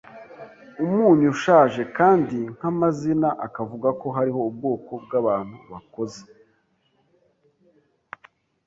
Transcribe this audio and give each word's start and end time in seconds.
umunyu 0.83 1.27
ushaje 1.35 1.81
"kandi 1.97 2.37
nkamazina, 2.55 3.29
akavuga 3.45 3.89
ko 3.99 4.07
hariho 4.15 4.41
ubwoko 4.49 4.91
bwabantu 5.03 5.55
bakoze 5.71 6.21